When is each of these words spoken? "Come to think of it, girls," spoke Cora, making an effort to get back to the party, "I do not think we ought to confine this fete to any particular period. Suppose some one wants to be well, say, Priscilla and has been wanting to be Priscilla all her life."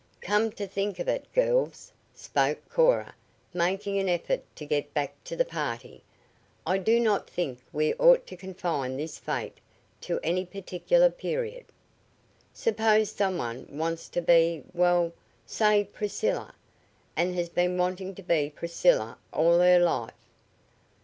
"Come 0.21 0.51
to 0.53 0.65
think 0.65 0.97
of 0.97 1.07
it, 1.07 1.31
girls," 1.31 1.91
spoke 2.15 2.57
Cora, 2.69 3.13
making 3.53 3.99
an 3.99 4.09
effort 4.09 4.41
to 4.55 4.65
get 4.65 4.95
back 4.95 5.13
to 5.25 5.35
the 5.35 5.45
party, 5.45 6.01
"I 6.65 6.79
do 6.79 6.99
not 6.99 7.29
think 7.29 7.59
we 7.71 7.93
ought 7.93 8.25
to 8.25 8.35
confine 8.35 8.97
this 8.97 9.19
fete 9.19 9.59
to 10.01 10.19
any 10.23 10.43
particular 10.43 11.11
period. 11.11 11.65
Suppose 12.51 13.11
some 13.11 13.37
one 13.37 13.67
wants 13.69 14.09
to 14.09 14.23
be 14.23 14.63
well, 14.73 15.13
say, 15.45 15.83
Priscilla 15.83 16.55
and 17.15 17.35
has 17.35 17.49
been 17.49 17.77
wanting 17.77 18.15
to 18.15 18.23
be 18.23 18.49
Priscilla 18.49 19.19
all 19.31 19.59
her 19.59 19.77
life." 19.77 20.15